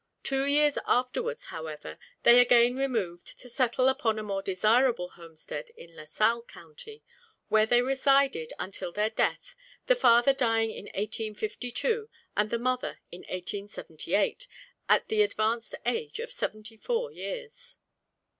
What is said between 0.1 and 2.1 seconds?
Two years afterwards, however,